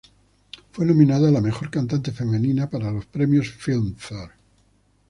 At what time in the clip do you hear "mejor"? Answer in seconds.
1.41-1.69